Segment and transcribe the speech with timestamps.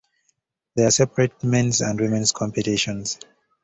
[0.75, 3.19] There are separate men's and women's competitions.